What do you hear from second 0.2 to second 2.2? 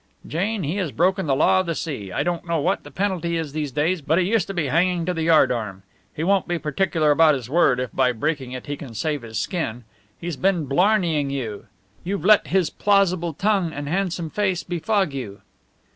"Jane, he has broken the law of the sea.